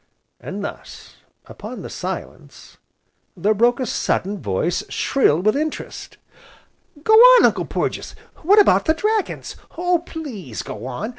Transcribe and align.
And 0.39 0.63
thus, 0.63 1.17
upon 1.45 1.83
the 1.83 1.89
silence 1.91 2.77
there 3.37 3.53
broke 3.53 3.79
a 3.79 3.85
sudden 3.85 4.41
voice 4.41 4.81
shrill 4.89 5.41
with 5.41 5.55
interest: 5.55 6.17
"Go 7.03 7.13
on, 7.13 7.45
Uncle 7.45 7.65
Porges, 7.65 8.15
what 8.37 8.57
about 8.59 8.85
the 8.85 8.95
dragons? 8.95 9.55
Oh, 9.77 9.99
please 10.03 10.63
go 10.63 10.87
on! 10.87 11.09